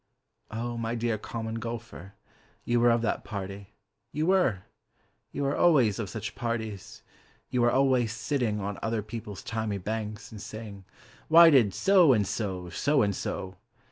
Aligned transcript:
O, 0.49 0.77
my 0.79 0.95
dear 0.95 1.19
Common 1.19 1.59
Golfer, 1.59 2.15
You 2.65 2.79
were 2.79 2.89
of 2.89 3.03
that 3.03 3.23
party; 3.23 3.75
You 4.11 4.25
were; 4.25 4.63
You 5.31 5.45
are 5.45 5.55
always 5.55 5.99
of 5.99 6.09
such 6.09 6.33
parties, 6.33 7.03
You 7.51 7.63
are 7.65 7.71
always 7.71 8.11
sitting 8.11 8.59
On 8.59 8.79
other 8.81 9.03
people's 9.03 9.43
thymy 9.43 9.77
banks, 9.77 10.31
And 10.31 10.41
saying, 10.41 10.85
"Why 11.27 11.51
did 11.51 11.75
So 11.75 12.13
and 12.13 12.25
so 12.25 12.71
so 12.71 13.03
and 13.03 13.15
so?" 13.15 13.57